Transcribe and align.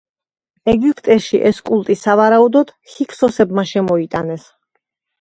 ეგვიპტეში 0.71 1.41
ეს 1.51 1.59
კულტი 1.69 1.99
სავარაუდოდ, 2.05 2.75
ჰიქსოსებმა 2.97 3.71
შემოიტანეს. 3.77 4.53